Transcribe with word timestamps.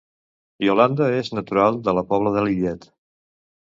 Yolanda 0.67 1.09
és 1.19 1.29
natural 1.39 1.79
de 1.89 1.95
la 1.99 2.05
Pobla 2.15 2.33
de 2.39 2.47
Lillet 2.49 2.93